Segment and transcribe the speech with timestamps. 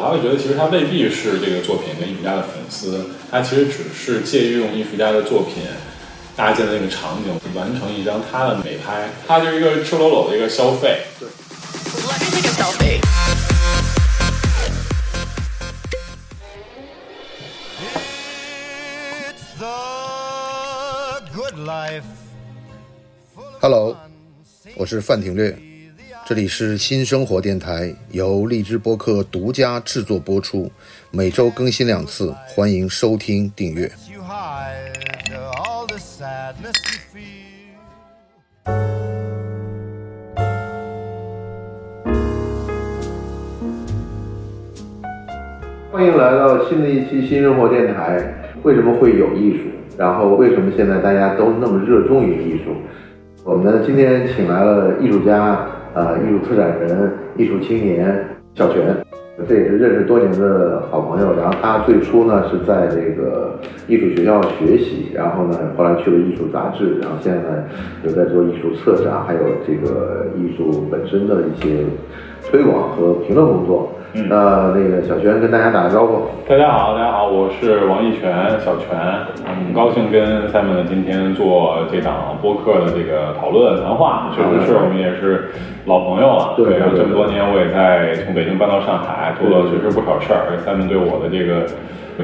[0.00, 5.62] 我会觉得，其实他未必是这个作品跟艺术家的粉丝，他其实只是借用艺术家的作品
[6.34, 9.08] 搭建的那个场景，完成一张他的美拍。
[9.26, 11.02] 他就是一个赤裸裸的一个消费。
[11.20, 11.28] 对。
[23.60, 23.96] Hello，
[24.76, 25.56] 我是范廷略，
[26.28, 30.70] 这里是新生活电台，由荔枝播客独家制作播出，
[31.10, 33.90] 每周更新两次，欢迎收听订阅。
[45.90, 48.22] 欢迎来到新的一期新生活电台。
[48.64, 49.62] 为什么会有艺术？
[49.96, 52.74] 然后为什么现在大家都那么热衷于艺术？
[53.44, 55.66] 我们呢今天请来了艺术家，
[55.98, 58.96] 呃，艺术策展人、艺术青年小泉，
[59.48, 61.34] 这也是认识多年的好朋友。
[61.36, 67.64] 然后他最初呢是在这个艺术学校学习，然后呢后来去了艺术杂志，然后现在呢
[68.04, 71.84] 有在做艺术策展，还有这个艺术本身的一些
[72.48, 73.90] 推广和评论工作。
[74.14, 76.22] 那那个小泉跟大家打个招呼。
[76.48, 78.32] 大家好，大家好，我是王一泉，
[78.64, 78.96] 小泉，
[79.44, 84.32] 很高兴跟 Simon 今天做这档播客的这个讨论谈话。
[84.34, 85.50] 确实是我们也是
[85.88, 86.54] 老朋友了。
[86.56, 90.54] 对，这么多年我也在从北京搬到上海，做了确实不少事儿。
[90.64, 91.66] Simon 对我的这个。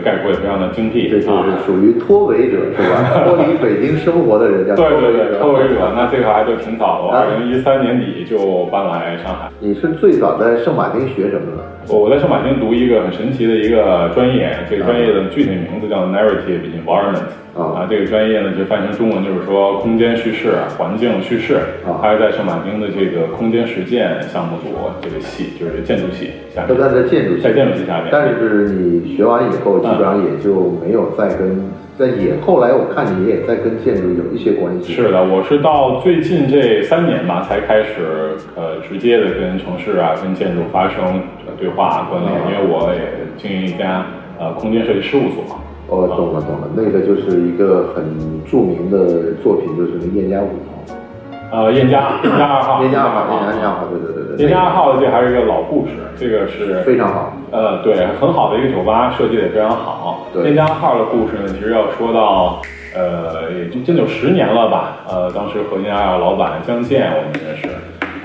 [0.03, 3.15] 概括也非常的精辟，这就是属于脱围者是吧？
[3.23, 5.93] 脱离北京生活的人叫对对对，脱围者。
[5.95, 9.49] 那这个还就挺早的，二零一三年底就搬来上海。
[9.61, 11.95] 你是最早在圣马丁学什么的？
[11.95, 17.31] 我在圣马丁读一个很神奇的一个专业，这个专业的具体名字叫 Narrative Environment。
[17.55, 21.55] 啊，这个专业呢，就翻译成中文就是说空间叙事、环境叙事。
[21.87, 26.69] 啊，它是在圣马丁的这个空间实践项目组这个系，就是建筑系下面。
[26.69, 28.09] 都在这建筑系在建筑系下面。
[28.11, 34.93] 但是你学完以后，基本上也就没有再跟在也后来我看你也在跟建筑有一些关系。
[34.93, 41.23] 是的，我是到最近这三年吧，才开始呃直接的跟城市啊、跟建筑发生
[41.57, 43.01] 对话关联，因为我也
[43.37, 44.05] 经营一家
[44.41, 45.61] 呃空间设计事务所。
[45.89, 48.05] 哦，懂了懂了，那个就是一个很
[48.51, 50.97] 著名的作品，就是那燕家五号。
[51.53, 54.47] 呃，燕家 燕家二号，燕家二号，燕家二号，对对对对。
[54.47, 57.33] 燕家二号的这还是一个老故事，这个是非常好。
[57.53, 60.27] 呃，对，很好的一个酒吧，设计的也非常好。
[60.33, 60.45] 对。
[60.47, 62.61] 燕家二号的故事呢，其实要说到，
[62.97, 64.97] 呃，也就将近十年了吧。
[65.09, 67.69] 呃，当时和燕家二老板江建我们认识，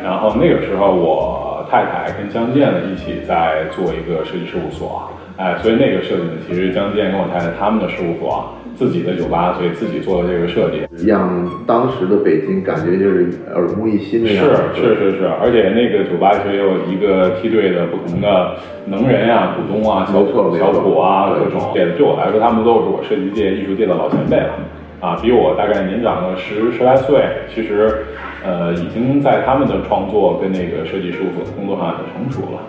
[0.01, 5.03] 然后那个时候我太太跟江建呢一起在做一个设计事务所。
[5.39, 8.43] 哎，所以那个设计呢，其实江建跟我太太他们的事务所，
[8.75, 14.51] 自己的酒吧，所以自己做的这个设计，让当时的北京感觉就是耳目一新的样子。
[14.75, 18.51] 是是是是，而且那个酒吧其实有一个梯队的不同的
[18.87, 20.27] 能人啊、股东啊、小
[20.59, 21.71] 小股啊各种。
[21.73, 24.51] 对，对我来说，他们都是我设计界、艺术界的老前辈了，
[24.99, 27.23] 啊，比我大概年长个十十来岁。
[27.47, 28.03] 其实，
[28.43, 32.59] 呃，已经在他们的创作跟那个设计事务所的工作上很成熟了。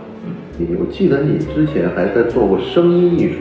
[0.79, 3.41] 我记得你之前还在做过声音艺术，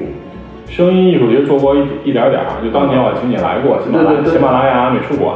[0.68, 5.36] 声音艺术其实做过一一点点儿，就当年我请你来过喜马拉喜马拉雅美术馆。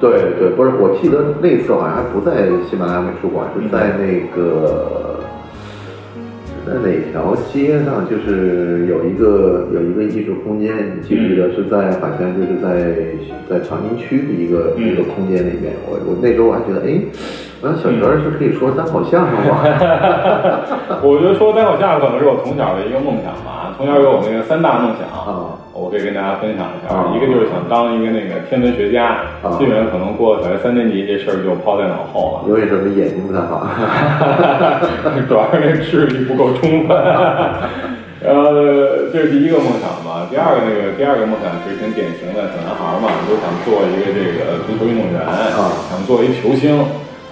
[0.00, 5.20] 对对，不是，我记得那次好像还不在喜马拉雅美术馆，是在那个
[6.66, 8.02] 在哪条街上？
[8.10, 11.52] 就是有一个有一个艺术空间，你记不记得？
[11.54, 12.92] 是在好像就是在
[13.48, 15.72] 在长宁区的一个一个空间里面。
[15.86, 17.00] 我我那时候我还觉得，哎。
[17.62, 19.62] 那小泉是可以说单口相声吗？
[21.00, 23.70] 我觉得说单口相声可能是我从小的一个梦想吧。
[23.78, 26.90] 从小有我那个三大梦想啊，我可以跟大家分享一下。
[27.14, 29.22] 一个就是想当一个那个天文学家，
[29.58, 32.50] 基本上可能过了小学三年级这事儿就抛在脑后了。
[32.50, 32.90] 因为什么？
[32.98, 33.62] 眼睛不太好，
[35.30, 36.98] 主要是那智力不够充分。
[38.26, 40.26] 呃，这是第一个梦想吧。
[40.28, 45.30] 第二个那个第二个梦想其实挺典型的，小男孩嘛，都想做一个这个足球运动员啊，
[45.90, 46.82] 想做一球星。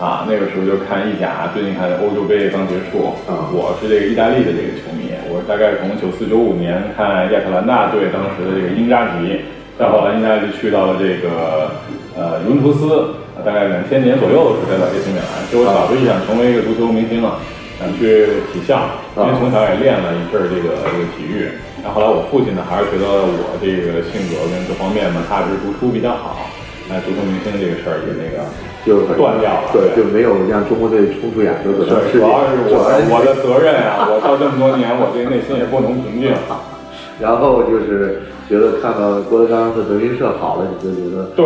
[0.01, 3.13] 啊，那个时候就看意甲，最近看欧洲杯刚结束。
[3.29, 9.45] 嗯，我是这个意大利的这个球迷，我大概从九四九五年看亚特兰大队当时的这个英扎吉，
[9.77, 11.69] 再后来应该就去到了这个
[12.17, 13.13] 呃尤文图斯，
[13.45, 15.29] 大概两千年左右的时候才到 AC 米兰。
[15.45, 17.37] 其实我小时候就想成为一个足球明星了，
[17.77, 18.89] 想去体校，
[19.21, 21.45] 因为从小也练了一阵儿这个这个体育。
[21.85, 26.49] 然后后来我父亲呢，还是觉得我这个性格跟各方面嘛，踏实读书比较好。
[26.89, 28.49] 哎，足球明星这个事儿也那个。
[28.85, 31.85] 就断掉了，对，就没有让中国队冲出亚洲的。
[31.85, 32.81] 主要是我
[33.13, 34.09] 我的责任啊！
[34.09, 36.33] 我到这么多年，我这内心也不能平静。
[37.21, 41.45] 然后就是觉得看到郭德纲的德云社好了，你就觉得对，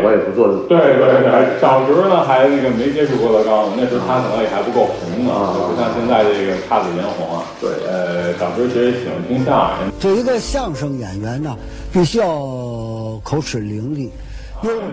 [0.00, 0.48] 我也不做。
[0.64, 7.44] 对对对，小时候呢还那个没接触郭德纲，那时候他可能也还不够红呢，不像现在这个姹紫嫣红啊。
[7.60, 9.92] 对，呃，小时候其实喜欢听相声。
[10.00, 11.54] 做一个相声演员呢，
[11.92, 12.24] 必须要
[13.22, 14.08] 口齿伶俐。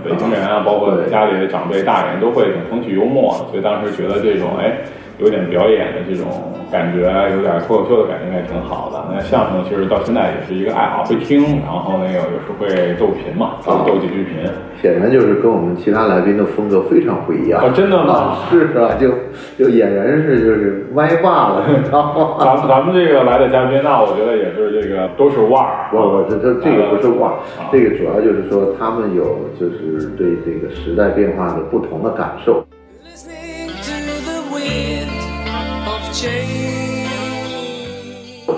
[0.04, 4.78] 北京人啊，包括家里的长辈大人都会很风趣幽默，所以当时觉得这种哎。
[5.20, 6.28] 有点表演的这种
[6.72, 7.00] 感觉，
[7.36, 9.04] 有点脱口秀的感觉，也挺好的。
[9.12, 12.68] 那相声其实到现在也是一个爱好，会听，然后那个有时候会
[13.00, 14.44] 逗贫嘛，逗几句贫。
[14.80, 17.60] 显然就是跟我们其他来宾的风格非常不一样。
[17.64, 18.38] 哦，真的吗？
[18.52, 19.10] 是啊，就
[19.58, 22.38] 就演员是就是歪挂了，你知道吗？
[22.46, 25.90] 咱们咱们这个来的嘉宾，那我觉得也是这个都是腕儿。
[25.90, 27.38] 不不，这这这个不是腕儿，
[27.72, 29.24] 这个主要就是说他们有
[29.60, 32.64] 就是对这个时代变化的不同的感受。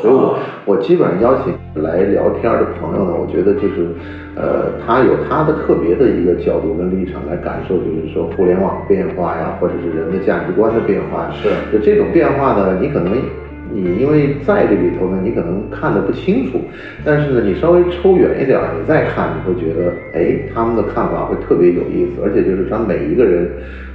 [0.02, 1.54] 所以我我基本上邀请
[1.84, 3.90] 来聊天的朋友呢，我觉得就是，
[4.36, 11.30] 呃，他有他的特别的一个角度跟立场来感受，就是说互联网变化呀，或者是人的价值观的变化。
[11.34, 13.22] 是，就这种变化呢，你可能
[13.74, 16.60] 你因为在这里头呢，你可能看得不清楚，
[17.04, 23.50] 但是呢，你稍微抽远一点，你再看，你会觉得，哎，他们的看法会特别有意思，而且就是他每一个人。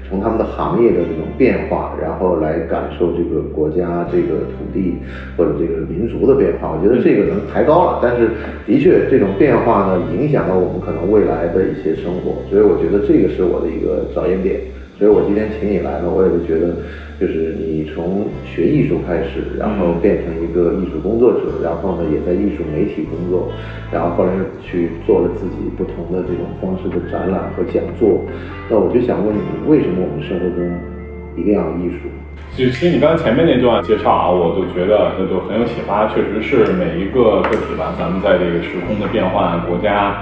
[0.06, 4.97] 从他们的行业的这种变化，然后来感受这个国家、这个土地
[5.35, 8.00] 或者这个民族的变化，我觉得这个能抬高了。
[8.03, 8.29] 但是，
[8.67, 14.61] 的确这种变化呢，影响了我们可能未来的一些生活，所以我觉得这个是我的一个着眼点。
[14.99, 16.76] 所以我今天请你来呢，我也是觉得。
[17.25, 23.50] 就是你从学艺术开始，然后变成一个艺术工作者，然后呢也在艺术媒体工作，
[23.91, 24.32] 然后后来
[24.62, 28.21] 去做了自己不同的这种方式的展览和讲座。
[28.69, 30.71] 那我就想问你，为什么我们生活中
[31.35, 32.09] 一定要艺术？
[32.56, 36.06] 就其实你刚才前面那段介绍啊，我就觉得那就很有启发。
[36.06, 40.15] 确实是每一个个体吧，咱们在这个时空的变换、国家。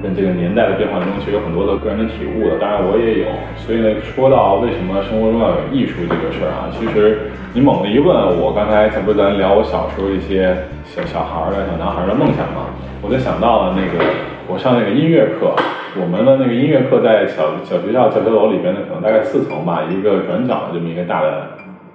[0.00, 2.58] 跟这个年代的变化中，其实有很多的个人的体悟的。
[2.60, 3.26] 当然我也有，
[3.56, 10.54] 所以呢，说到为什么生活中要有艺术这个事儿啊，其实你猛地一问，我刚才咱不是咱聊我小时候一些
[10.84, 12.70] 小小孩的小男孩的梦想嘛，
[13.02, 14.04] 我就想到了那个
[14.46, 15.56] 我上那个音乐课，
[15.96, 21.48] 我们的那个音乐课在小小学校教学楼里边呢，可能大概四层吧，一个转角的这么一个大的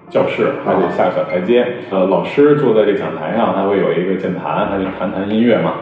[0.10, 1.66] 教室，还得下个小台阶。
[1.92, 5.74] 呃，老师坐在这讲台上，他会有一个键盘，他就弹弹音乐嘛。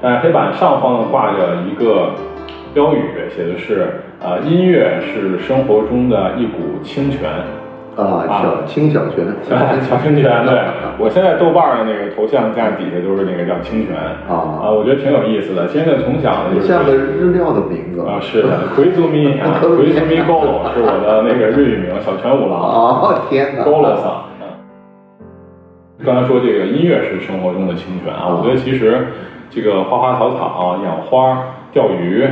[0.00, 2.12] 但是黑板上方呢挂着一个
[2.72, 7.20] 标语，写的是“呃，音乐是生活中的一股清泉”，
[7.96, 9.26] 啊，小清小泉，
[9.82, 10.46] 小清泉。
[10.46, 10.54] 对，
[10.98, 13.96] 我现在豆瓣的那个头像架底下就是那个叫清泉
[14.28, 15.66] 啊啊，我觉得挺有意思的。
[15.68, 24.24] 现在从小呢，像个日料的名字啊，是的，奎祖米 啊，奎祖米 Golo 是我的那个日语名，小泉五郎啊，天哪，Golo 桑。
[26.04, 29.06] 刚才说这个音乐是生活中的清泉啊，我觉得其实。
[29.52, 31.42] 这个花花草草、养花、
[31.72, 32.22] 钓鱼，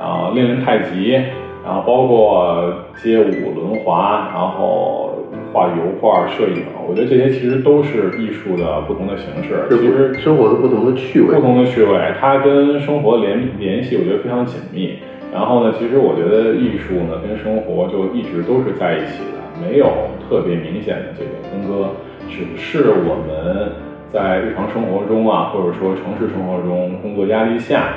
[0.00, 1.22] 啊，练练太极，
[1.64, 5.10] 然后包括街舞、轮滑，然后
[5.52, 9.66] 画油画、摄影，我觉得这些其实都是艺术的不同的形式。
[9.70, 14.94] 其实生活的不同的趣味，不同的趣味，它跟生活联联系，我觉得非常紧密。
[15.32, 19.86] 然后呢，其实我觉得艺术呢跟生活就一直都是在一起的，没有
[20.28, 21.88] 特别明显的这种分割，
[22.28, 23.72] 只是我们。
[24.12, 27.94] 在日常生活中啊，或者说城市生活中，工作压力下，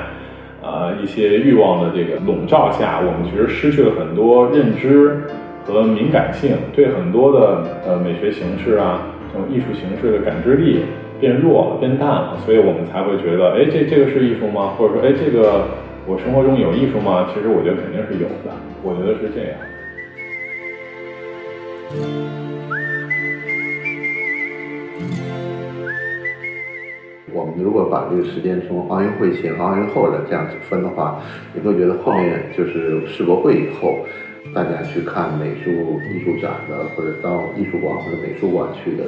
[0.66, 5.22] 呃，一些欲望的这个笼罩下，我们其实失去了很多认知
[5.64, 10.80] 和敏感性，对很多的呃美学形式啊，这种艺术形式的感知力
[11.20, 14.74] 变弱了、变淡了，所以我们才会觉得，哎，这这个是艺术吗？
[14.76, 15.64] 或者说，哎，这个
[16.06, 17.26] 我生活中有艺术吗？
[17.32, 19.58] 其实我觉得肯定是有的，我觉得是这样。
[27.36, 31.20] 我们如果把这个时间从奥运会前和奥运后的这样子分的话，
[31.52, 33.98] 你会觉得后面就是世博会以后，
[34.54, 35.70] 大家去看美术
[36.08, 39.04] 艺术展的，或者到艺术馆或者美术馆去的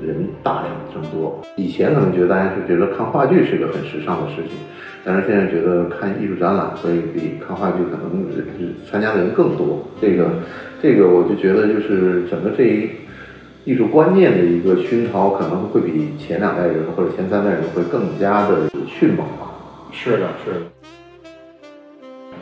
[0.00, 1.38] 人大量增多。
[1.56, 4.56] 以前可能觉得大家就觉得看话剧是个很时尚的事情，
[5.04, 8.24] 但是现在觉得看艺术展览会比看话剧可能
[8.90, 9.86] 参加的人更多。
[10.00, 10.30] 这个
[10.80, 12.88] 这个我就觉得就是整个这一。
[13.68, 19.44] 艺术观念的一个熏陶，可能会比前两代人或者前三代人会更加的迅猛吧。
[19.92, 20.60] 是的，是的。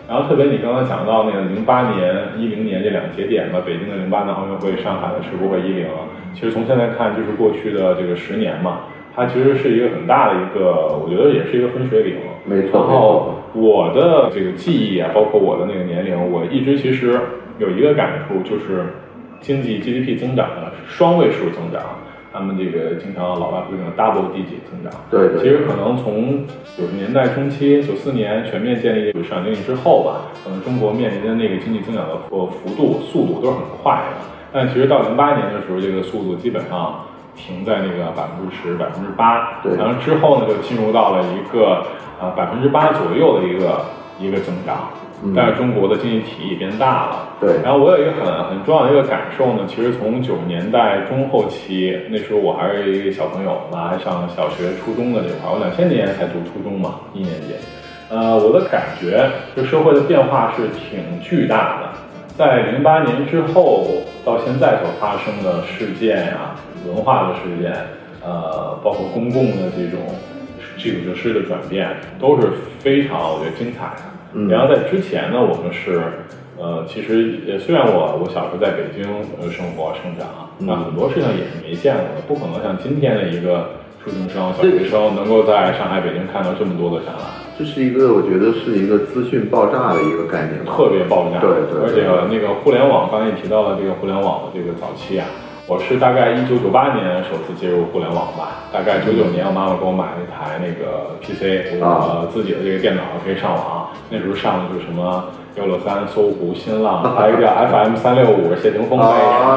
[0.09, 5.89] 然后特别你刚刚讲到那个零八年、一零年这两个节点吧，北京的零八年奥运会，上海的世博会一零，
[6.33, 12.19] 其实从现在看就是过去的这个十年嘛，它其实是一个很大的一个，我觉得也是一个分水岭。
[12.45, 12.79] 没错。
[12.79, 17.19] 然后我的这个记忆啊，包括我的那个年龄，我一直其实
[17.59, 18.85] 有一个感触就是。
[19.41, 21.83] 经济 GDP 增长呢是双位数增长，
[22.33, 24.93] 他们这个经常老外会用 double digit 增长。
[25.11, 25.39] 对对。
[25.39, 26.45] 其实可能从
[26.77, 34.27] 九十年代中期，九四年全面建立市场经济之后吧，可能中国面临的那个经济增长的幅幅度、速度都是很快的。
[34.53, 39.61] 但其实到零八年的时候，这个速度基本上停在那个百分之十、百分之八。
[39.63, 39.77] 对。
[39.77, 41.85] 然后之后呢，就进入到了一个
[42.21, 43.81] 呃百分之八左右的一个
[44.19, 44.89] 一个增长。
[45.35, 47.55] 但是中国的经济体也变大了，对。
[47.63, 57.55] 然后我有一个很很重要的一个感受呢，其实从九十年代中后期，那时候我还是一个小朋友嘛，还上小学、初中的这块儿，我两千年才读初中嘛，一年级。
[58.09, 61.89] 呃，我的感觉就社会的变化是挺巨大的，
[62.37, 63.89] 在零八年之后
[64.25, 66.55] 到现在所发生的事件呀，
[66.87, 67.73] 文化的事件，
[68.25, 70.01] 呃，包括公共的这种
[70.79, 71.89] 基础设施的转变，
[72.21, 74.03] 都是非常我觉得精彩的。
[74.51, 76.01] 然后在之前呢，我们是，
[76.59, 79.03] 呃，其实也虽然我我小时候在北京
[79.41, 80.29] 呃生活生长，
[80.59, 87.25] 那很多事情也是没见过的，不可能像今天的一个初中生、小学生能够在上海、北京看到这么多的展览。
[87.59, 91.41] 这是一个我觉得是一个资讯爆炸的一个概念，特别爆炸。
[91.41, 91.81] 对对。
[91.81, 95.25] 而且那个互联网，刚才也提到了这个互联网的这个早期啊。
[95.69, 103.91] 我是大概一九九八年首次接入互联网吧，大概九九年我妈妈给我买了一台那个 PC，我自己的这个电脑可以上网。
[104.09, 105.25] 那时候上的就是什么
[105.57, 109.11] 幺六三、搜狐、新浪， 还有一个 FM 三六五、谢霆锋代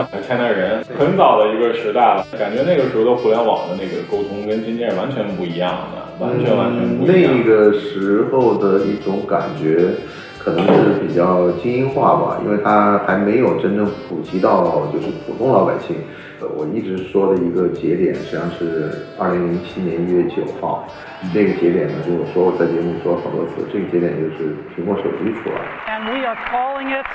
[0.10, 2.26] 言、天南人，很早的一个时代了。
[2.40, 7.38] 感觉那个时候的互联网的那个沟通跟今天是完全不一样的，完全完全不一样。
[7.38, 9.94] 那个时候的一种感觉。
[10.40, 15.98] 可能是比较精英化吧，因为它还没有真正普及到就是普通老百姓。
[16.42, 20.88] 呃，我一直说的一个节点，实际上是二零零七年一月九号，
[21.34, 25.60] 这个节点呢，就我说我在节目说了好多次，这个节点就是苹果手机出来。
[25.86, 27.06] And we are calling it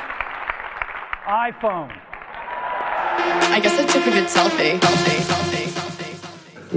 [1.26, 1.88] iPhone.
[3.50, 4.78] I guess I took a good selfie.
[4.78, 5.23] Selfie.
[5.25, 5.93] Selfie.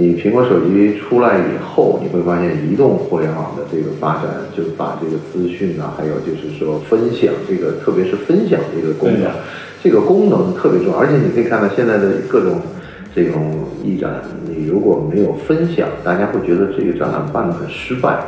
[0.00, 9.28] 你苹果手机出来以后，你会发现移动互联网的这个发展，就把这个资讯啊，还有就是说分享这个，特别是分享这个功能，
[9.82, 10.96] 这个功能特别重要。
[10.96, 12.60] 而且你可以看到现在的各种
[13.12, 18.20] 这种艺展，你如果没有分享，大家会觉得这个展览办得很失败。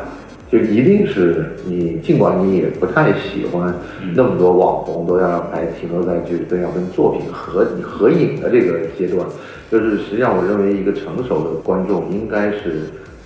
[0.51, 3.73] 就一定是你，尽管你也不太喜欢
[4.17, 9.25] 那么多网红都要还停留在就是都要跟作品合合影的这个阶段，
[9.71, 12.83] 就是实际上我认为一个成熟的观众应该是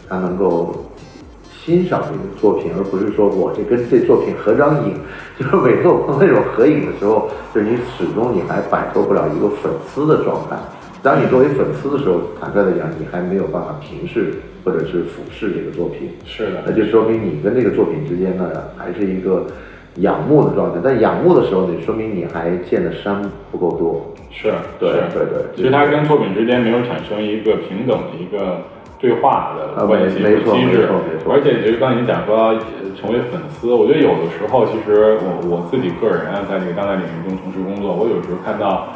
[0.08, 0.74] 他能够
[1.64, 4.94] 欣赏这个作品，而不是说我这跟这作品合张影，
[5.40, 10.58] 就是每次我碰那种合影的时候，就是你始终你还摆脱不了一个粉丝的状态。
[11.02, 14.34] 当你作为粉丝的时候，坦率的讲，你还没有办法平视
[14.64, 16.10] 或者是俯视这个作品。
[16.26, 19.46] 是的，那就说明你跟这个作品之间呢，还是一个
[19.96, 20.80] 仰慕的状态。
[20.82, 24.00] 但仰慕的时候，你说明你还见的山不够多。
[24.30, 25.44] 是，对，对对。
[25.54, 28.58] 其实他跟作品之间没有产生一个平等的一个
[28.98, 30.88] 对话的关系没错，机制。
[31.08, 31.32] 没错。
[31.32, 32.58] 而且其实刚才你讲说
[33.00, 38.88] 成为粉丝，我觉得有的时候，其实我我自己个人啊，在这个当代领域中从事工作，我有时候看到。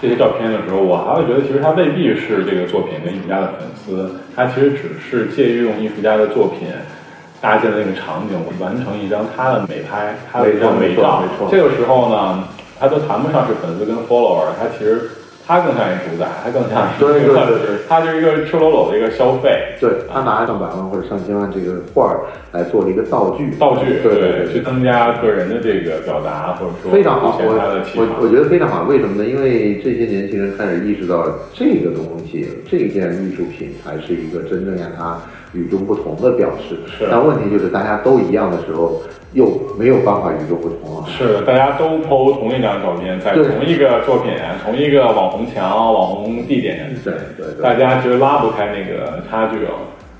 [0.00, 6.66] 这些照片的时候，我还会觉得，其实他未必是这个作品跟艺术家的粉丝，他其实只是借于用艺术家的作品
[7.42, 11.22] 搭建的那个场景，完成一张他的美拍，他的一张美照。
[11.50, 12.44] 这个时候呢，
[12.80, 15.10] 他都谈不上是粉丝跟 follower，他其实。
[15.44, 17.34] 他更像一主宰，他更像是一个，
[17.88, 19.74] 他就是一个赤裸裸的一个消费。
[19.80, 22.20] 对他拿上百万或者上千万这个画儿
[22.52, 27.36] 来做了一个道具，道具对对，去增加个人的这个表达，或者说非常好。
[27.42, 27.52] 我
[27.96, 29.28] 我我觉得非常好，为什么呢？
[29.28, 35.18] 因为这些年轻人开始意识到这个东西，这件艺术品才是一个真正让他
[35.52, 36.76] 与众不同的表示。
[36.86, 37.06] 是。
[37.10, 39.02] 但问题就是大家都一样的时候。
[39.34, 41.06] 又没有办法与众不同了。
[41.08, 44.30] 是，大家都 PO 同一张照片，在同一个作品、
[44.62, 49.70] 同一个网红墙、网红地点，对对，大家其实拉不开那个差距了。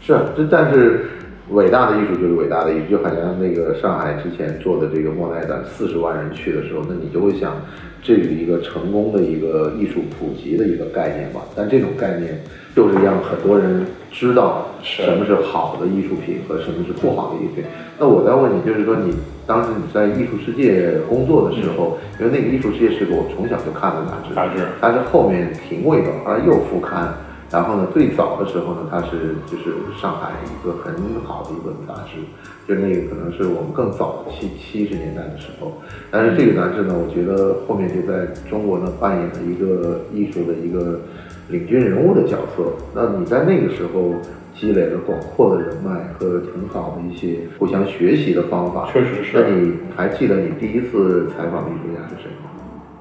[0.01, 1.05] 是，这但是
[1.51, 7.55] 伟大的艺术就是伟大的艺术，就好像那个上海之前做的这个莫奈展，四十万人去的时候，那你就会想，
[8.03, 11.43] 这是一个成功的一个艺术普及的一个概念吧？
[11.55, 12.43] 但这种概念
[12.75, 13.87] 就是让很多人。
[14.14, 17.64] 知道什么是好的艺术品和什么是不好的艺术品。
[17.99, 19.11] 那我再问你，就是说你
[19.47, 27.09] 当时你在艺术世界工作的时候，因为那个艺术世界是个我从小就看的杂志，杂志，但是后面停过一段，后来又复刊。
[27.50, 30.93] 然后呢，最早的时候呢，它是就是上海一个很
[31.25, 32.21] 好的一本杂志，
[32.69, 35.73] 就那个可能是我们更早的七七十年代的时候。
[36.11, 41.00] 但是这个杂志呢，我觉得后面就在中国呢扮演了一个艺术的一个。
[41.49, 44.14] 领军人物的角色，那你在那个时候
[44.54, 49.38] 积累了广阔的人脉和挺好的一些互相学习的方法，确实是。
[49.38, 52.50] 那你还记得你第一次采访的艺术家是谁吗？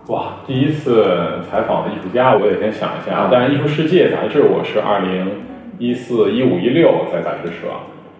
[0.08, 1.06] 哇，第一次
[1.50, 3.16] 采访的艺术家，我得先想一下。
[3.16, 5.28] 啊但是《艺术世界》杂志，我是二零
[5.78, 7.68] 一四、一五、一六在杂志社，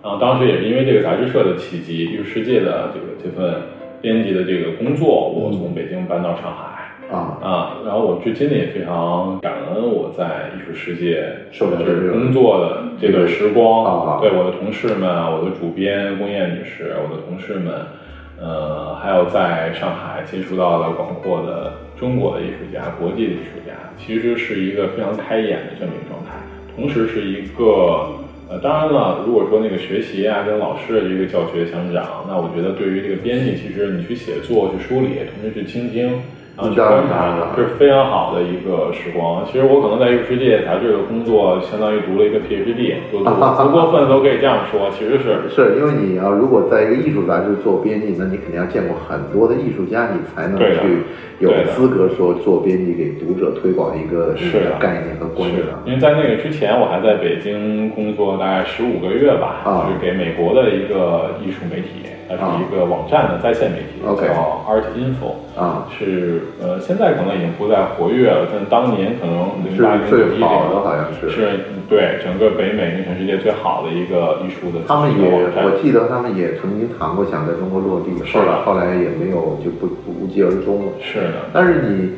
[0.04, 3.62] 然后当时也是因为这个杂志社的契机，《艺术世界》的这个这份
[4.00, 6.71] 编辑的这个工作，我从北京搬到上海。
[7.12, 7.78] 啊啊！
[7.86, 11.78] 然后我至今呢也非常感恩我在艺术世界受的
[12.10, 17.74] 工作的这段时光，对我的同事们，我的主编龚燕女士，我的同事们，
[18.40, 26.40] 呃，还有在上海接触到了广阔的中国的艺术家、国际的艺术家，其实是一个非常开眼的这么一个状态，
[26.78, 28.08] 同时是一个
[28.48, 36.10] 呃，当然了，如果说那个学习啊，跟老师的这个教学相长，那我觉得对于这个编辑，其实你去写作、去梳理，同时去倾听。
[36.58, 39.44] 然后去观察，这是非常好的一个时光。
[39.46, 43.24] 其实我可能在艺术世界杂志的工作，相当于读了一个 PhD，不
[43.72, 51.04] 过分都可以这样说，其实是是因为你要如果在一个艺术杂志做编辑，那你肯定要见过很多的艺术家，你才能去
[51.40, 54.36] 有资格说做编辑给读者推广一个
[54.78, 55.64] 概念和观点。
[55.86, 62.04] 因为在那个之前，我还在北京工作大概十五个月吧，就是给美国的一个艺术媒体。
[62.38, 71.60] 它是一个网站的在线媒体，叫 Art Info，啊，是呃，现在可能已经不再活跃了，但当年可能零八零最好的好像是是
[71.90, 75.30] 对整个北美跟全世界最好的一个艺术的他们也，
[75.64, 80.92] 我记得他们也曾经谈过想在中国落地，后来后来也没有就不不无疾而终了。
[81.02, 82.12] 是的，但是你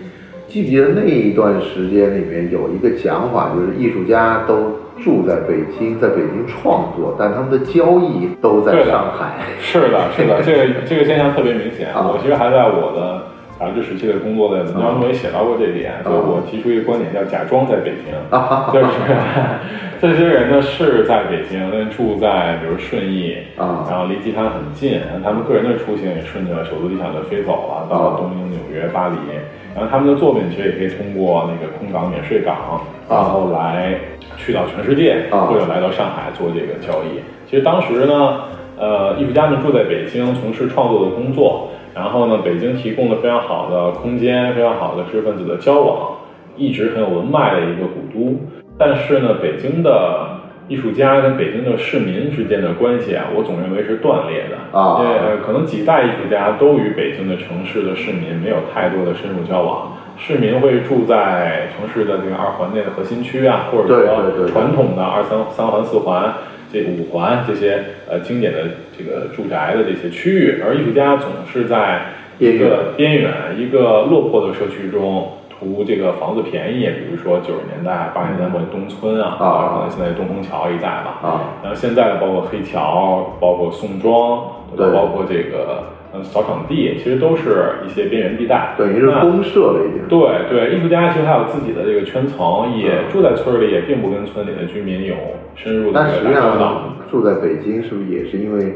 [0.48, 4.84] 记不记得那一段时间里面有一个讲法，就是艺术家都。
[5.03, 9.33] 住在北京，在北京创作，但他们的交易都在上海。
[9.60, 11.89] 是的，是的，这个这个现象特别明显。
[11.93, 13.22] 我其实还在我的
[13.63, 18.12] 杂志时期的工作的文章中也写到过这点，所以我提出一个观点，叫假装在北京，
[18.74, 18.91] 就是
[20.03, 29.15] 这些人呢是在北京，但住在比如顺义，然后离机场很近，他们个人的出行也顺着首都机场就飞走了，到了东京、纽约、巴黎。
[29.74, 33.96] 然后他们的作品其实也可以通过那个空港免税港，然后来
[34.36, 37.24] 去到全世界，或者来到上海做这个交易。
[37.50, 38.41] 其实当时呢，
[38.77, 41.70] 呃，艺术家们住在北京，从事创作的工作。
[41.96, 46.18] 然后呢，北京提供了非常好的空间，非常好的知识分子的交往，
[46.58, 48.40] 一直很有文脉的一个古都。
[48.77, 55.01] 但是呢，北京的艺术家跟北京的市民之间的关系啊，我总认为是断裂的啊。
[55.01, 59.94] 因为可能几代艺术家都与北京的城市的市民没有太多的深入交往。
[60.16, 66.34] 市民会住在城市的这个二环内的核心区啊，或者说传统的二三三环四环
[66.74, 68.59] 这五环这些呃经典的
[68.98, 72.01] 这个住宅的这些区域，而艺术家总是在
[72.40, 75.29] 一个边缘、一个落魄的社区中。
[75.59, 81.20] 图这个房子便宜，比如说九十年代、八十年代末东村啊，可能现在东风桥一带吧。
[81.22, 84.44] 啊，然后现在包括黑桥，包括宋庄，
[84.75, 85.83] 对，包括这个
[86.14, 88.76] 嗯草场地，其实都是一些边缘地带。
[88.78, 90.08] 等于是公社了已经。
[90.08, 95.16] 对对，艺术家其实还有自己的这个圈层，也住在村里，也并不跟村里的居民有
[95.56, 96.84] 深入的打交道。
[97.10, 98.74] 住在北京是不是也是因为？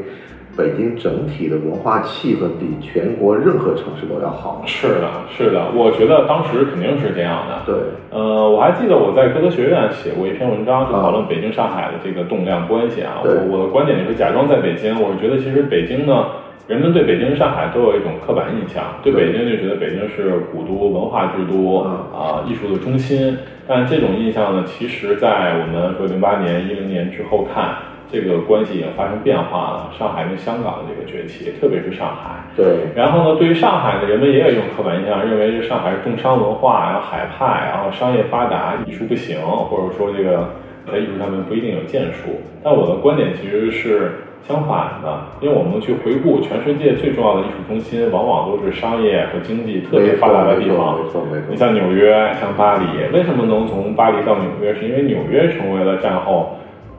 [0.56, 4.60] 北京整体的文化气氛比全国任何城市都要好。
[4.66, 7.62] 是的，是的，我觉得当时肯定是这样的。
[7.64, 7.76] 对，
[8.10, 13.22] 呃，我还记得我在歌德学院写过一篇文章，就讨论北京、上海的这个动量关系啊。
[13.22, 16.26] 我我的观点就是假装在北京，我是觉得其实北京呢，
[16.68, 23.38] 人们对北京、上海都有一种刻板印象，对北京就觉得北京是古都、文化之都啊，艺术的中心。
[23.66, 27.74] 但这种印象呢，其实在我们说零八年、一零年之后看。
[28.10, 29.92] 这个关系已经发生变化了。
[29.98, 32.40] 上海跟香港的这个崛起，特别是上海。
[32.56, 32.88] 对。
[32.96, 40.48] 然后呢，对于上海呢人们也有一种刻板印象，认为这上海是重商文化，然后海派，然后商业发达，艺术不行，或者说这个
[40.90, 42.40] 在艺术上面不一定有建树。
[42.64, 44.12] 但我的观点其实是
[44.46, 50.98] 相反的，因为我们去回顾全世界最重要的艺术中心，往往都是商业和经济特别发达的地方。
[50.98, 51.46] 没错没错。
[51.50, 54.74] 你像纽约，像巴黎，为什么能从巴黎到纽约？
[54.74, 56.50] 是因为纽约成为了战后。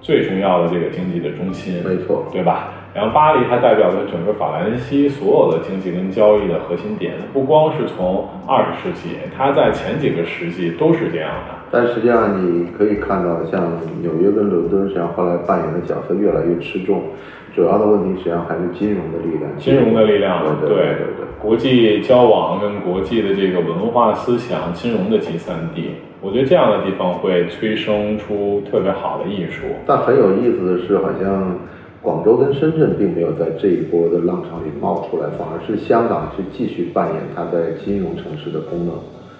[0.01, 2.69] 最重要的这个经济的中心，没错，对吧？
[2.93, 11.58] 然后巴黎它代表着整个法兰西所有的经济跟交易的核心点，不光是从二十世纪，它在前几个世纪都是这样的。
[11.71, 17.01] 但实际上你可以看到，像纽约跟伦敦，实际上后来扮演的角色越来越吃重，
[17.55, 19.49] 主要的问题实际上还是金融的力量。
[19.57, 25.91] 金融的力量，对对对，国际交往跟国际的这个文化思想、金融的集散地。
[26.21, 29.63] 我觉得这样的地方会催生出特别好的艺术。
[29.85, 31.55] 但很有意思的是，好像
[32.01, 38.95] 广州跟深圳并没有在这一波的浪潮里冒出来，反而是香港去继续扮演它在金融城市的功能。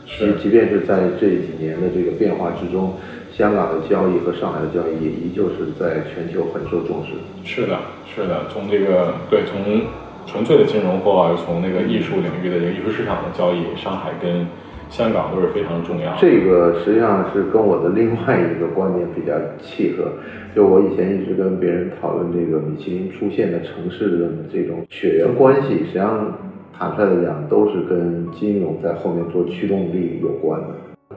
[0.10, 2.94] 是，即便是在这几年的这个变化之中，
[3.32, 7.14] 香港的交易和上海的交易也依旧是在全球很受重视。
[7.46, 7.78] 是的，
[8.14, 9.82] 是的，从这个对从。
[10.28, 14.46] 纯粹的金融或从那个艺术领域的这个艺术市场的交易，上海跟
[14.88, 16.16] 香港都是非常重要。
[16.22, 20.06] 这个实际上是跟我的另外一个观点比较契合。
[20.54, 26.38] 就我以前一直跟别人讨论这个米其林出现的城市的这种血缘关系，实际上
[26.80, 30.68] 坦率的讲，都是跟金融在后面做驱动力有关的。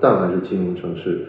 [0.01, 1.25] 但凡是金融城市。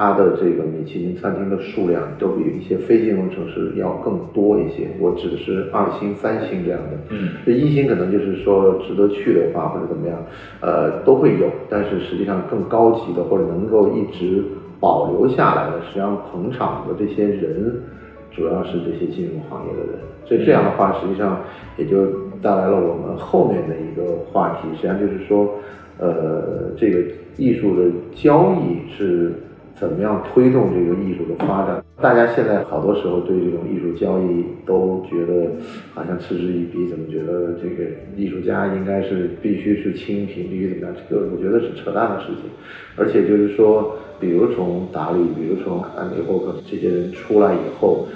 [0.00, 4.86] 它的这个米其林餐厅的数量都比一些非金融城市要更多一些。
[5.00, 6.90] 我指的是二星、三星这样的。
[7.08, 10.16] 嗯，这一星可能就是说值得去的话或者怎么样，
[10.60, 11.48] 呃，都会有。
[11.68, 14.44] 但是实际上更高级的或者能够一直
[14.78, 17.82] 保留下来的，实际上捧场的这些人，
[18.30, 19.98] 主要是这些金融行业的人。
[20.24, 21.40] 所以这样的话，实际上
[21.76, 22.06] 也就
[22.42, 25.54] 带来了我们后面的一个话题，实际上就是说，
[25.98, 27.00] 呃，这个
[27.36, 29.32] 艺术的交易是。
[29.78, 31.80] 怎么样推动这个艺术的发展？
[32.02, 35.52] 大家现在好多时候对这种艺术交易都觉得
[35.94, 40.96] 好像嗤之以鼻，怎么觉得这个艺术家应该是必须是清贫，必须怎么样？
[41.08, 42.50] 这个我觉得是扯淡的事情。
[42.96, 48.08] 而且就是说，比如从达利，比如从安迪沃克这些人出来以后，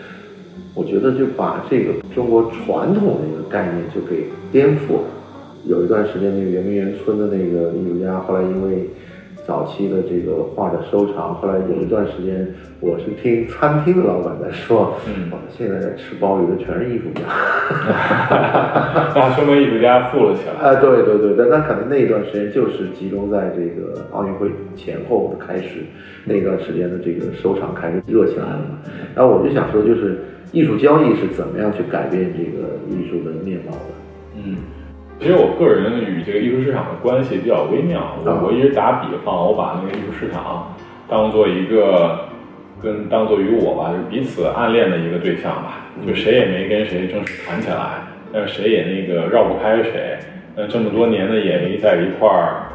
[0.74, 5.04] 我觉得就把这个中国传统的一个概念就给颠覆了。
[5.66, 8.88] 有一段时间，那个圆明园村的那个艺术家，后来因为。
[9.44, 12.46] 早期的这个画的收藏，后来有一段时间，
[12.78, 17.22] 我是听餐厅的老板在说，嗯，现在在吃鲍鱼的全是艺术家，
[19.16, 20.52] 那说明艺术家富了起来。
[20.62, 25.80] 啊，对对对，但那可能那一段时间就是集中在这个奥运会前后的开始，
[26.24, 28.78] 那段时间的这个收藏开始热起来了嘛。
[29.12, 30.20] 然后我就想说，就是
[30.52, 33.94] 艺术交易是怎么样去改变这个艺术的面貌的？
[34.36, 34.56] 嗯。
[35.18, 38.16] 其实我个人与这个艺术市场的关系比较微妙。
[38.24, 40.74] 我我一直打比方，我把那个艺术市场
[41.08, 42.18] 当做一个
[42.82, 45.86] 跟当做与我吧，就是彼此暗恋的一个对象吧。
[46.04, 50.18] 就谁也没跟谁正式谈起来，但是谁也那个绕不开谁。
[50.56, 52.66] 那这么多年的也没在一块儿。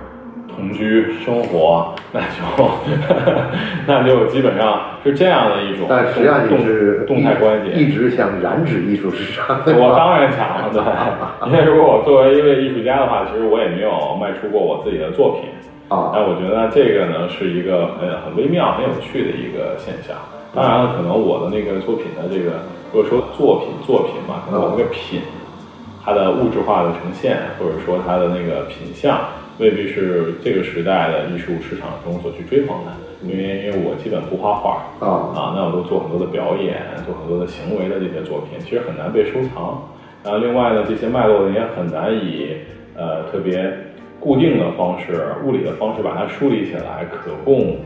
[0.55, 2.69] 同居生活，那就
[3.85, 9.59] 那就基本上是这样的一种，但实际上你是动态关系，一直想染指艺术市场。
[9.65, 11.51] 我当然想了，对。
[11.51, 15.49] 因为如果我作为一位艺术家的话，其实我也没有卖出过我自己的作品
[15.89, 16.11] 啊。
[16.13, 20.15] 那我觉得这个呢是一个很很微妙、很有趣的一个现象。
[20.55, 25.21] 当然了，可能我的那个作品的这个，如果说作品作品嘛，可能我那个品，
[26.03, 29.19] 它的物质化的呈现，或者说它的那个品相。
[29.59, 32.91] 未必是这个时代的艺术市场中所去追捧的，
[33.23, 39.81] 因为因为我基本不画画啊啊，那我都做很多的表演，做很多的行为的这些作品，其实很难被收藏。
[40.23, 42.55] 然后另外呢，这些脉络也很难以
[42.95, 43.73] 呃特别
[44.19, 47.77] 固定的方式、物理的方式把它梳理起来，可供。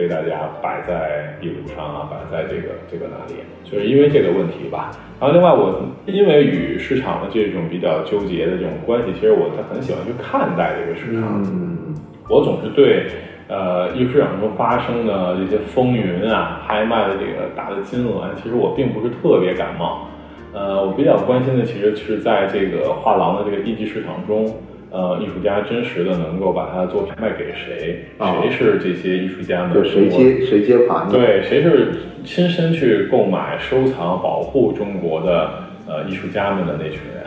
[0.00, 3.34] 被大家摆在地图上啊，摆在这个这个哪里？
[3.62, 4.90] 就是因为这个问题吧。
[5.20, 11.42] 然后另外，我因为与市场的这种比较纠结的这种关系，其实我很喜欢去看待这个市场。
[11.44, 11.94] 嗯，
[12.30, 13.08] 我总是对
[13.48, 20.08] 呃艺术市场中发生的这些风云啊、拍卖的这个大的金额，其实我并不是特别感冒。
[20.54, 24.50] 呃，我比较关心的其实是在这个画廊的这个一级市场中。
[24.90, 28.04] 呃，艺术家真实的能够把他的作品卖给谁？
[28.18, 29.84] 谁是这些艺术家们？
[29.84, 31.08] 谁接谁接盘？
[31.08, 31.92] 对，谁是
[32.24, 35.50] 亲身去购买、收藏、保护中国的
[35.86, 37.20] 呃艺术家们的那群人？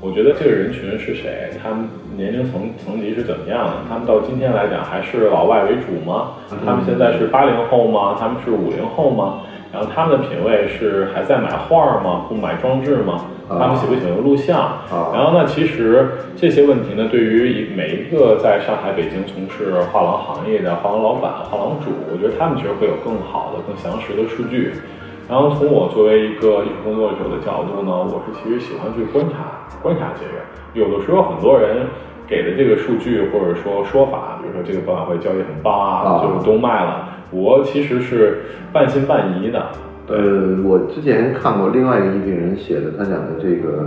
[0.00, 1.50] 我觉得这个人群是谁？
[1.62, 3.72] 他们年龄层层级是怎么样的？
[3.88, 6.32] 他们到今天来讲还是老外为主吗？
[6.64, 8.16] 他们现在是八零后吗？
[8.18, 9.42] 他们是五零后吗？
[9.72, 12.26] 然后他们的品味是还在买画吗？
[12.28, 13.24] 不买装置吗？
[13.48, 14.78] 他们喜不喜欢录像？
[15.12, 15.46] 然后呢？
[15.46, 16.06] 其实
[16.36, 24.72] 这些问题呢，对于每一个在上海、北京从事画廊行业的画廊老板、画廊主，我觉得他们其实会有更好的、更详实的数据。
[25.28, 30.44] 然后从我作为一个艺术工作者的角度呢，我是其实喜欢去观察、观察这个。
[30.74, 31.86] 有的时候很多人
[32.26, 39.66] 给的这个数据或者说说法，比如说这个博览会交易很棒啊，就是都卖了，我其实是半信半疑的。
[40.08, 43.86] 呃，我之前看过另外一个艺评人写的，他讲的这个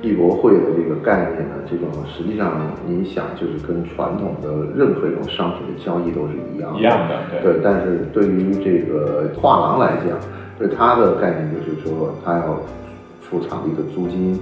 [0.00, 7.60] 艺博会的这个概念呢，这种实际上你想就是跟传统的任何一种商品的交易都是一样一样的，对。
[7.64, 10.16] 但是对于这个画廊来讲，
[10.56, 12.60] 对他的概念就是说，他要
[13.20, 14.38] 付场地的租金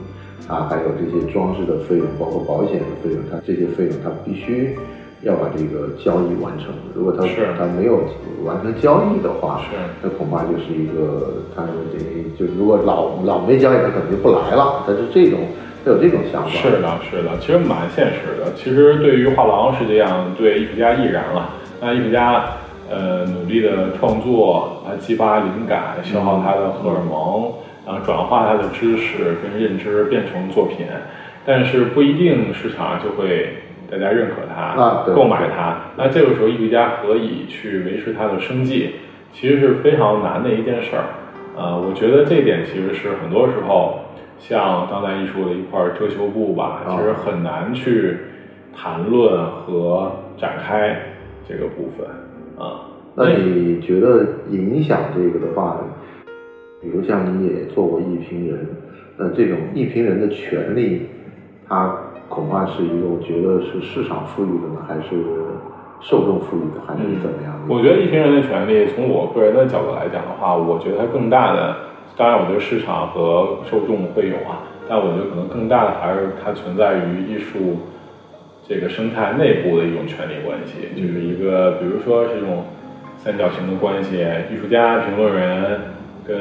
[0.46, 4.76] 啊，还有这些装饰的费用，包括保险的费用，他这些费用他必须。
[5.24, 6.68] 要把这个交易完成。
[6.94, 7.24] 如果他
[7.58, 8.04] 他没有
[8.44, 11.98] 完成交易的话，是那恐怕就是一个他得
[12.38, 14.84] 就如果老老没交易，他可能就不来了。
[14.86, 15.40] 他是这种，
[15.84, 16.50] 他有这种想法。
[16.50, 18.52] 是的，是的，其实蛮现实的。
[18.54, 21.50] 其实对于画廊是这样，对艺术家亦然了。
[21.80, 22.44] 那艺术家
[22.90, 27.50] 呃努力的创作，来激发灵感，消耗他的荷尔蒙，
[27.86, 30.86] 然后转化他的知识跟认知变成作品。
[31.46, 33.54] 但是不一定市场就会
[33.90, 35.78] 大家认可它啊，购买它。
[35.96, 38.96] 那这个时候艺术家何以去维持他的生计，
[39.32, 41.04] 其实是非常难的一件事儿。
[41.56, 44.00] 呃，我觉得这点其实是很多时候
[44.38, 48.16] 像当代艺术的一块遮羞布吧，其实很难去
[48.76, 50.96] 谈论和展开
[51.48, 52.06] 这个部分
[52.58, 52.90] 啊。
[53.14, 55.78] 那你觉得影响这个的话，
[56.82, 58.66] 比如像你也做过艺评人，
[59.16, 61.06] 那这种艺评人的权利，
[61.68, 61.96] 它
[62.34, 65.22] 恐怕是一个，我觉得是市场赋予的呢，还是
[66.00, 67.54] 受众赋予的，还是怎么样？
[67.68, 71.76] 我觉得艺评人的权利，从我个人的角度来讲的话，我觉得它更大的，
[72.16, 77.78] 当然我觉得市场和受众会有啊，但我觉得可能更大的还是它存在于艺术
[78.66, 82.64] 这个生态内部的一种权利关系，就是一个，比如说是一种。
[83.16, 84.18] 三角形的关系，
[84.52, 85.80] 艺术家、评论人
[86.26, 86.36] 跟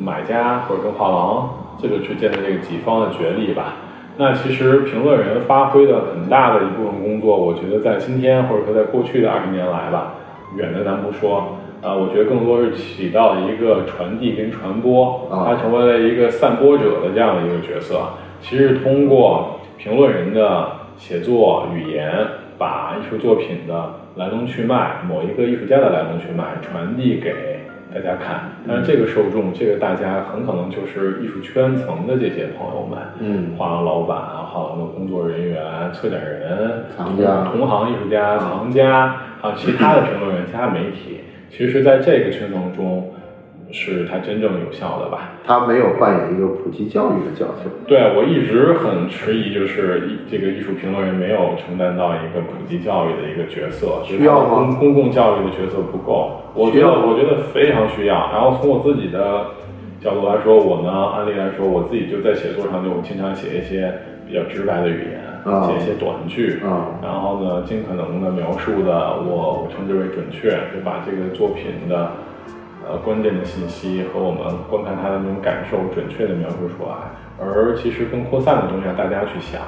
[0.00, 3.74] 买家或者跟画廊这个之间的这个几方的角力吧。
[4.20, 10.12] 那其实评论人发挥的很大的一部分工作，我觉得在今天或者说在过去的二十年来吧，
[10.58, 18.02] 远的咱不说，啊，我觉得更多是起到一个传递跟传播，它成为了一个散播者的这样的一个角色。
[18.42, 22.12] 其实通过评论人的写作语言，
[22.58, 23.94] 把艺术作品的。
[24.16, 27.49] 来龙去脉，某一个艺术家的来龙去脉传递给
[27.92, 43.12] 大家看，但是这个受众，这个大家很可能就是艺术圈层的这些朋友们，嗯，画廊老板啊、画廊的工作人员、策展人、藏家、同行艺术家、藏家还有，其他的评论员、其他媒体，其实在这个圈层中。
[43.72, 45.32] 是它真正有效的吧？
[45.46, 47.70] 它没有扮演一个普及教育的角色。
[47.86, 54.48] 对，我一直很迟疑，就是这个艺术评论人没有承担到一个普及教育的一个角色，需要吗？
[54.48, 58.14] 公公共教育的角色不够，我觉得我觉得非常需要。
[58.32, 59.46] 然后从我自己的
[60.00, 63.92] 角度来说，我呢，案例来说，我自己就在写作上就经常写一些
[64.26, 65.22] 比较直白的语言，
[65.62, 66.58] 写一些短句，
[67.02, 72.10] 然后呢，尽可能的描述的我称之为准确，就把这个作品的。
[72.86, 74.40] 呃，关键的信息和我们
[74.70, 76.94] 观看它的那种感受，准确的描述出来。
[77.38, 79.60] 而其实更扩散的东西，让大家去想。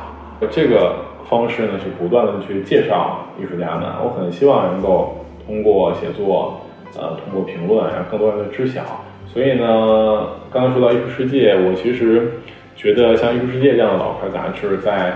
[0.50, 0.96] 这个
[1.28, 3.88] 方式呢，是不断的去介绍艺术家们。
[4.02, 6.60] 我很希望能够通过写作，
[6.96, 8.82] 呃，通过评论，让更多人知晓。
[9.26, 12.32] 所以呢，刚刚说到艺术世界，我其实
[12.74, 15.14] 觉得像艺术世界这样的老牌杂志，在，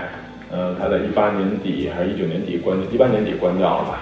[0.51, 3.99] 呃，它在一八年底还是一九年底关，一八年底关掉了吧？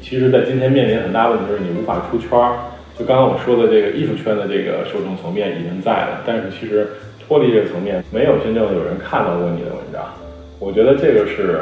[0.00, 2.56] 其实，在今天面临很大问题，就是你无法出圈儿。
[2.98, 6.86] 就刚刚我说的这个艺术圈的这个受众层面已经在了，但是其实
[7.26, 10.02] 脱离这个层面，没有真正有人看到过你的文章。
[10.58, 11.60] 我觉得这个是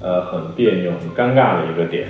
[0.00, 2.06] 呃很别扭、很尴尬的一个点，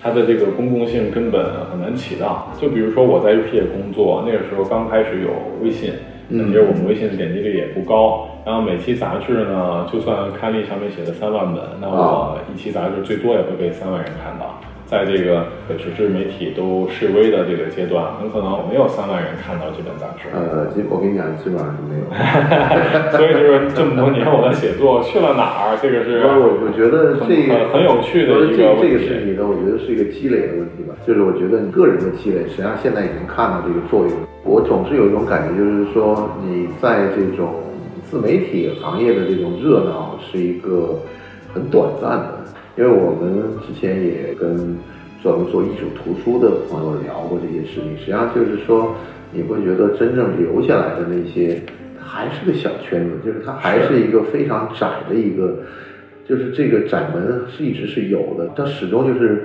[0.00, 2.50] 它的这个公共性根本很难起到。
[2.60, 5.30] 就比如说我在 U P 业工作，那个时候刚开始有
[5.60, 5.92] 微信，
[6.30, 8.28] 其实我们微信的点击率也不高。
[8.46, 14.58] 然后每期杂志呢，就算刊例上面写的三万本，那我一期杂志最多也会被三万人看到。
[14.88, 15.44] 在这个
[15.76, 20.32] 纸质媒体都示威的这个阶段，很可能没有三万人看到这本杂志。
[20.32, 22.08] 呃，基我跟你讲，基本上是没有。
[23.12, 25.76] 所以就是这么多年我的写作去了哪儿？
[25.82, 30.96] 这个是我我觉得这个很有趣的一个这个是你的，我觉得是一个积累的问题吧。
[31.06, 34.12] 就是我觉得你个人的积累，实际上现在已经看到这个作用。
[34.42, 37.60] 我总是有一种感觉，就是说你在这种
[38.08, 40.96] 自媒体行业的这种热闹是一个
[41.52, 42.37] 很短暂的。
[42.78, 44.78] 因为我们之前也跟
[45.20, 48.94] 专门做艺术图书的朋友聊过这些事情，实际上就是说，
[49.32, 51.60] 你会觉得真正留下来的那些，
[51.98, 55.56] 还是个小圈子，就是它还是一个非常窄的一个，
[56.24, 59.44] 就是这个窄门是一直是有的，它始终就是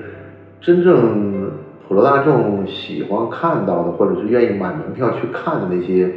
[0.61, 1.49] 真正
[1.87, 6.07] 普罗大众喜欢看到的，或者是愿意买门票去看的那些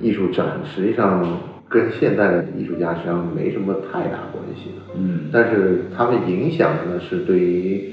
[0.00, 1.26] 艺术展，实际上。
[1.68, 7.92] 跟现代的艺术家实际上没什么太大关系的，嗯，但是他们影响的呢是对于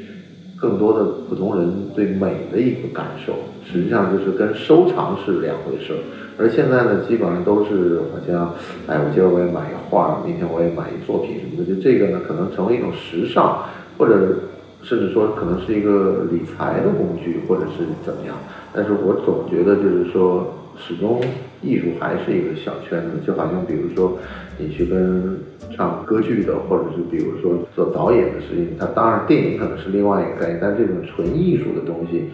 [0.58, 3.34] 更多的普通人对美的一个感受，
[3.70, 6.00] 实际上就是跟收藏是两回事儿。
[6.38, 8.54] 而现在呢，基本上都是好像，
[8.88, 13.66] 哎，我今儿我也买一画，明天我也买一作品什么的，就这个呢可能成为一种时尚，
[13.98, 14.40] 或者
[14.84, 18.36] 甚至说可能是一个理财的工具，或者是怎么样。
[18.74, 20.54] 但是我总觉得就是说。
[20.78, 21.22] 始终，
[21.62, 24.18] 艺术还是一个小圈子，就好像比如说，
[24.58, 25.38] 你去跟
[25.76, 32.26] 唱歌剧的，或者是比如说做导演的事情，他当然电影可能是另外一个概念，但这种纯艺术的东西，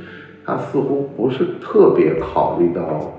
[0.46, 3.14] 它似乎不是特别考虑到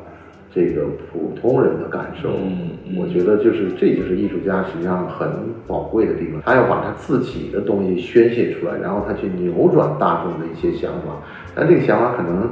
[0.54, 2.30] 这个普通人的感受。
[2.30, 5.28] 嗯，我觉得就是这就是艺术家实际上很
[5.66, 11.16] 宝贵的地方，他要把他自己的东西宣泄出来，然后他去扭转大众的一些想法，
[11.54, 12.50] 但这个想法可能。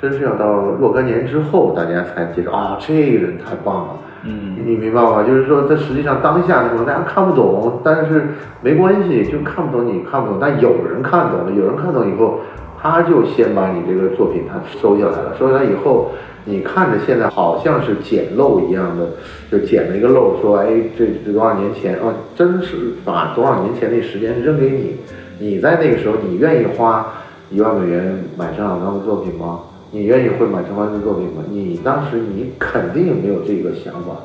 [0.00, 0.46] 真是要到
[0.80, 5.22] 若干年之后，大家才觉得啊，这个人太棒了，嗯，你明白吗？
[5.22, 8.28] 就是说，这实际上当下的时候大家看不懂，但是
[8.62, 12.40] 没关系，就看不懂你看不懂，但有人看懂了，有人看懂以后，
[12.80, 16.12] 他就先把你这个作品他收下来了，收下来以后，
[16.46, 19.06] 你看着现在好像是捡漏一样的，
[19.50, 24.96] 就捡了一个漏，说，哎，这这多少年前啊，真是把多少年前那时间扔给你，
[25.38, 27.06] 你在那个时候，你愿意花
[27.50, 29.60] 一万美元买张小刚的作品吗？
[29.92, 31.42] 你愿意会买陈冠希作品吗？
[31.50, 34.16] 你当时你肯定没有这个想法，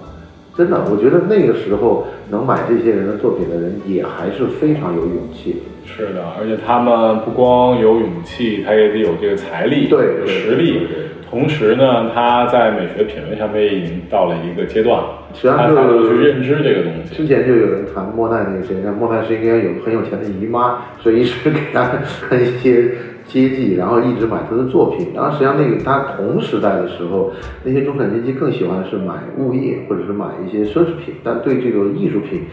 [0.56, 5.64] 真的，我觉得那个时候能买这些人的作品的人也还是非常有勇气。
[5.86, 10.88] 是的，而且他们不光有勇气，他也得有这个财力、对实力。
[11.30, 17.16] 同时呢，他在美学品味上面已经到了一个阶段，实际上他才能去认知这个东西。
[17.16, 21.90] 之前就有人谈莫奈那个谁，那莫奈是应该有很有钱的姨妈，所以一直给他
[22.30, 22.92] 看 一些。
[23.28, 27.32] 阶级，然后一直买他的作品，然后实际上那个他同时代的时候，
[27.64, 32.44] 那些中产阶级更喜欢是买物业或者是买一些奢侈品，但对这个艺术品，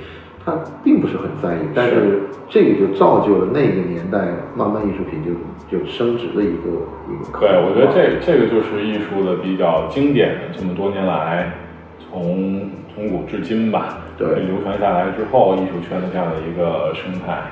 [0.44, 1.58] 他并不是很在意。
[1.74, 4.18] 但是这个就造就了那个年代
[4.56, 6.68] 慢慢艺术品就就升值的一个
[7.08, 7.40] 一个。
[7.40, 11.52] 对，我觉得这这个就是艺术的比较经典的，这么多年来，
[11.98, 17.42] 从从古至今吧，对，流传下来之后，艺术圈的这样的一个生态。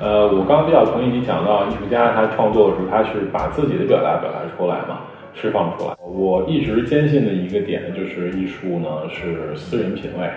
[0.00, 5.00] 呃，我刚刚比较同意你讲到艺术家他创作的时候，他是把自己的表达表达出来嘛，
[5.34, 5.96] 释放出来。
[6.00, 10.30] 我一直坚信的一个点就是，艺术呢是私人品味，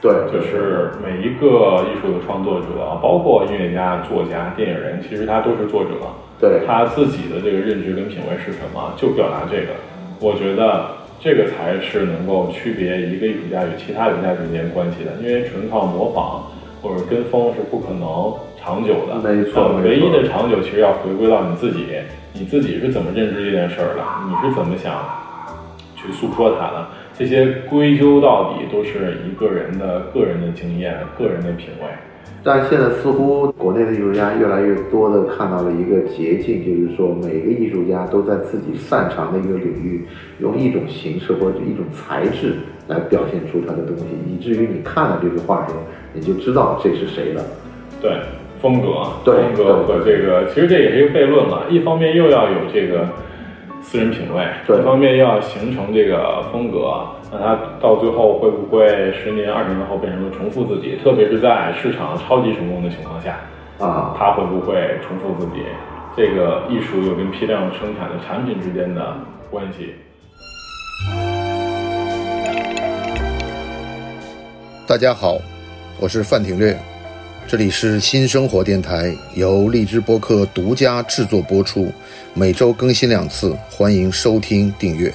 [0.00, 2.66] 对，就是每一个艺术的创作者，
[3.02, 5.90] 包括音乐家、作家、电影人，其实他都是作者，
[6.38, 9.74] 对，他自己的这个认知跟品味是什么，就表达这个。
[10.20, 10.86] 我觉得
[11.18, 16.46] 这个才是能够区别一个艺术家与其他艺术家之间关系的，因为纯靠模仿
[16.80, 18.32] 或者跟风是不可能。
[18.68, 21.86] 长久的，没错，唯一的长久其实要回归到你自己，
[22.34, 24.92] 你自己是怎么认知这件事儿的，你是怎么想
[25.96, 26.86] 去诉说它的，
[27.18, 31.86] 这些归究到底都是一个人的个人的经验、个人的品味。
[32.44, 40.06] 但现在似乎国内的艺术家越来越多的看到了一个捷径，就是说每个艺术家都在自己擅长的一个领域，
[40.40, 45.80] 用一种形式或者一种材质来表现出他的东西，以至于你看了这幅画的时候，
[46.12, 47.42] 你就知道这是谁了。
[48.02, 48.12] 对。
[48.60, 51.62] 风格，风格和这个，其实这也是一个悖论嘛。
[51.70, 53.06] 一方面又要有这个
[53.80, 54.44] 私人品味，
[54.76, 60.98] 一方面又要形成这个风格，那他到最后会不会十年、二十年后变成了重复自己？
[61.04, 63.38] 特别是在市场超级成功的情况下，
[63.78, 64.74] 啊，他会不会
[65.06, 65.62] 重复自己？
[66.16, 69.14] 这个艺术又跟批量生产的产品之间的
[69.50, 69.94] 关系？
[74.84, 75.36] 大家好，
[76.00, 76.76] 我是范廷略。
[77.48, 81.90] 这里是新生活电台，由荔枝播客独家制作播出，
[82.34, 85.10] 每周更新两次，欢迎收听订阅。